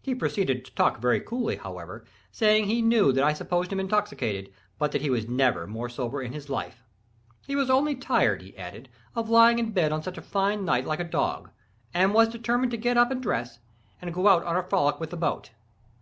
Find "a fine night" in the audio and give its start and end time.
10.16-10.86